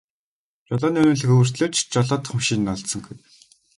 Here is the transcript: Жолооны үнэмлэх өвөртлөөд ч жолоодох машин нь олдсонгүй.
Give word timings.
Жолооны 0.67 0.97
үнэмлэх 1.01 1.33
өвөртлөөд 1.33 1.73
ч 1.75 1.79
жолоодох 1.93 2.31
машин 2.37 2.59
нь 2.63 2.71
олдсонгүй. 2.73 3.15